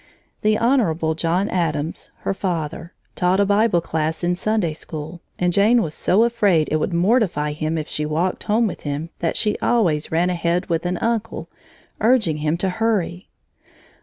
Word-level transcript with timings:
The 0.41 0.57
Honorable 0.57 1.13
John 1.13 1.47
Addams 1.49 2.09
(her 2.21 2.33
father) 2.33 2.91
taught 3.15 3.39
a 3.39 3.45
Bible 3.45 3.81
class 3.81 4.23
in 4.23 4.35
Sunday 4.35 4.73
school, 4.73 5.21
and 5.37 5.53
Jane 5.53 5.83
was 5.83 5.93
so 5.93 6.23
afraid 6.23 6.67
it 6.71 6.77
would 6.77 6.91
mortify 6.91 7.51
him 7.51 7.77
if 7.77 7.87
she 7.87 8.07
walked 8.07 8.45
home 8.45 8.65
with 8.65 8.81
him 8.81 9.11
that 9.19 9.37
she 9.37 9.59
always 9.59 10.11
ran 10.11 10.31
ahead 10.31 10.65
with 10.69 10.87
an 10.87 10.97
uncle, 10.97 11.49
urging 11.99 12.37
him 12.37 12.57
to 12.57 12.69
hurry. 12.71 13.29